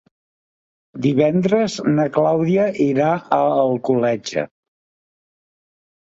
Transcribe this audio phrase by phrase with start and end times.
[1.01, 4.47] Divendres na Clàudia irà a Alcoletge.